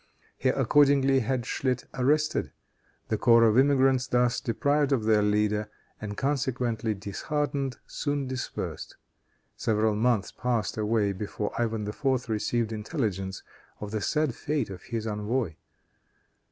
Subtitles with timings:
[0.35, 2.51] He accordingly had Schlit arrested.
[3.09, 5.69] The corps of emigrants, thus deprived of their leader,
[6.01, 8.95] and consequently disheartened, soon dispersed.
[9.55, 12.29] Several months passed away before Ivan IV.
[12.29, 13.43] received intelligence
[13.79, 15.53] of the sad fate of his envoy.